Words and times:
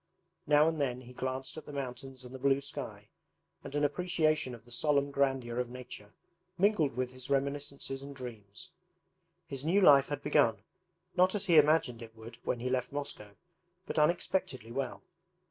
Now 0.47 0.67
and 0.67 0.81
then 0.81 1.01
he 1.01 1.13
glanced 1.13 1.57
at 1.57 1.67
the 1.67 1.71
mountains 1.71 2.25
and 2.25 2.33
the 2.33 2.39
blue 2.39 2.59
sky, 2.59 3.09
and 3.63 3.75
an 3.75 3.83
appreciation 3.83 4.55
of 4.55 4.65
the 4.65 4.71
solemn 4.71 5.11
grandeur 5.11 5.59
of 5.59 5.69
nature 5.69 6.15
mingled 6.57 6.95
with 6.97 7.11
his 7.11 7.29
reminiscences 7.29 8.01
and 8.01 8.15
dreams. 8.15 8.71
His 9.45 9.63
new 9.63 9.79
life 9.79 10.07
had 10.07 10.23
begun, 10.23 10.63
not 11.15 11.35
as 11.35 11.45
he 11.45 11.59
imagined 11.59 12.01
it 12.01 12.15
would 12.15 12.39
when 12.43 12.61
he 12.61 12.69
left 12.71 12.91
Moscow, 12.91 13.35
but 13.85 13.99
unexpectedly 13.99 14.71
well. 14.71 15.03